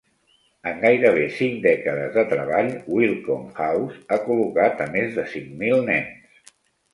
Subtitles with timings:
[0.69, 5.87] En gairebé cinc dècades de treball, Welcome House ha col·locat a més de cinc mil
[5.93, 6.51] nens.